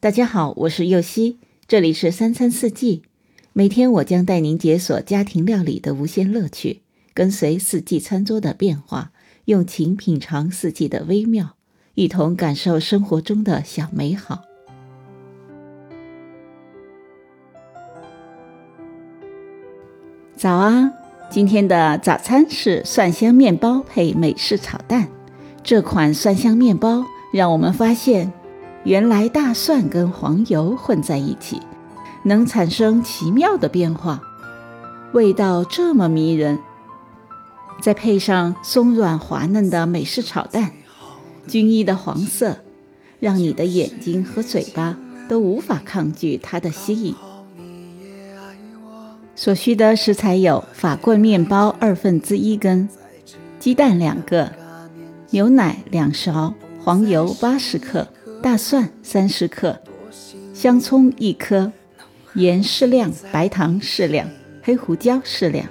[0.00, 3.02] 大家好，我是右希，这里是三餐四季。
[3.52, 6.82] 每天我将带您解锁家庭料理的无限乐趣，
[7.12, 9.10] 跟随四季餐桌的变化，
[9.46, 11.56] 用情品尝四季的微妙，
[11.94, 14.44] 一同感受生活中的小美好。
[20.36, 20.92] 早啊！
[21.28, 25.08] 今天的早餐是蒜香面包配美式炒蛋。
[25.64, 28.32] 这款蒜香面包让我们发现。
[28.88, 31.60] 原来大蒜跟黄油混在一起，
[32.22, 34.22] 能产生奇妙的变化，
[35.12, 36.58] 味道这么迷人。
[37.82, 40.72] 再配上松软滑嫩的美式炒蛋，
[41.46, 42.56] 均一的黄色，
[43.20, 44.96] 让你的眼睛和嘴巴
[45.28, 47.14] 都无法抗拒它的吸引。
[49.36, 52.88] 所需的食材有法棍面包二分之一根，
[53.58, 54.50] 鸡蛋两个，
[55.28, 58.08] 牛奶两勺，黄油八十克。
[58.42, 59.80] 大蒜三十克，
[60.54, 61.72] 香葱一颗，
[62.34, 64.28] 盐适量，白糖适量，
[64.62, 65.66] 黑胡椒适量。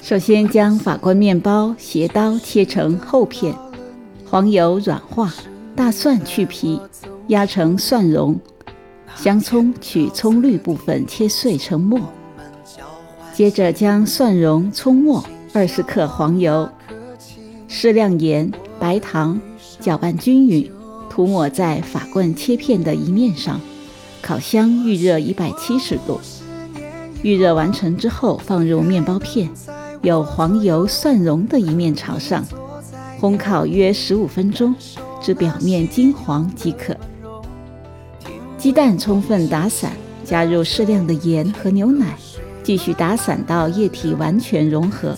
[0.00, 3.54] 首先将法棍面包斜刀切成厚片，
[4.24, 5.32] 黄油软化，
[5.74, 6.80] 大蒜去皮，
[7.28, 8.38] 压成蒜蓉，
[9.16, 12.00] 香葱取葱绿部分切碎成末。
[13.34, 16.68] 接着将蒜蓉、葱末、二十克黄油、
[17.68, 19.40] 适量盐、白糖。
[19.80, 20.70] 搅拌均匀，
[21.08, 23.60] 涂抹在法棍切片的一面上，
[24.20, 26.20] 烤箱预热一百七十度。
[27.22, 29.50] 预热完成之后，放入面包片，
[30.02, 32.44] 有黄油蒜蓉的一面朝上，
[33.20, 34.74] 烘烤约十五分钟，
[35.20, 36.96] 至表面金黄即可。
[38.56, 39.92] 鸡蛋充分打散，
[40.24, 42.16] 加入适量的盐和牛奶，
[42.62, 45.16] 继续打散到液体完全融合。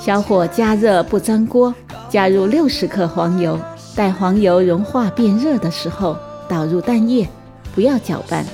[0.00, 1.74] 小火加热不粘锅。
[2.08, 3.58] 加入六十克黄油，
[3.94, 6.16] 待黄油融化变热的时候，
[6.48, 7.28] 倒入蛋液，
[7.74, 8.44] 不要搅拌。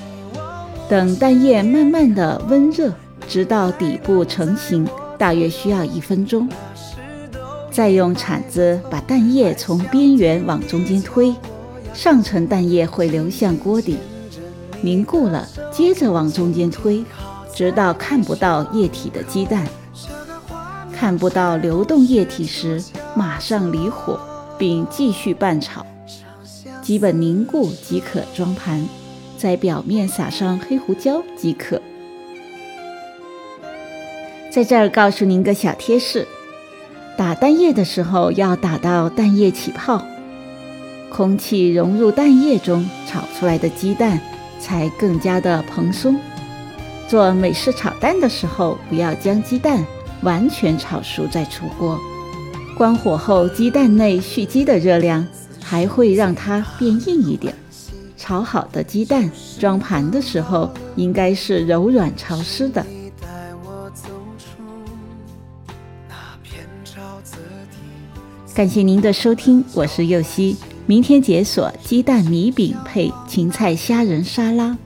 [0.88, 2.92] 等蛋液慢慢的温热，
[3.28, 6.48] 直到底部成型，大约需要一分钟。
[7.70, 11.34] 再用铲子把蛋液从边缘往中间推，
[11.92, 13.98] 上层蛋液会流向锅底，
[14.82, 17.04] 凝固了，接着往中间推，
[17.54, 19.66] 直到看不到液体的鸡蛋。
[20.92, 22.82] 看不到流动液体时，
[23.34, 24.16] 马上离火，
[24.56, 25.84] 并继续拌炒，
[26.80, 28.86] 基本凝固即可装盘，
[29.36, 31.82] 在表面撒上黑胡椒即可。
[34.52, 36.28] 在这儿告诉您个小贴士：
[37.18, 40.00] 打蛋液的时候要打到蛋液起泡，
[41.10, 44.20] 空气融入蛋液中，炒出来的鸡蛋
[44.60, 46.16] 才更加的蓬松。
[47.08, 49.84] 做美式炒蛋的时候，不要将鸡蛋。
[50.22, 52.00] 完全炒熟再出锅，
[52.76, 55.24] 关火后，鸡蛋内蓄积的热量
[55.62, 57.54] 还会让它变硬一点。
[58.16, 59.30] 炒好的鸡蛋
[59.60, 62.84] 装盘的时候应该是柔软潮湿的。
[68.54, 70.56] 感谢您的收听，我是右希，
[70.86, 74.76] 明天解锁鸡蛋米饼配芹菜虾仁沙拉。